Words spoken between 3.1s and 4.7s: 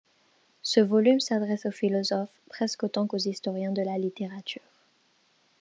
historiens de la littérature.